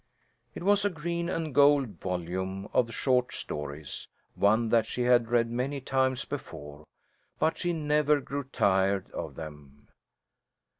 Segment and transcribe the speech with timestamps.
[0.55, 5.51] It was a green and gold volume of short stories, one that she had read
[5.51, 6.87] many times before,
[7.37, 9.89] but she never grew tired of them.